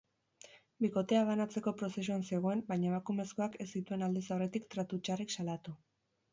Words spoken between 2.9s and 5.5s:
emakumezkoak ez zituen aldez aurretik tratu txarrik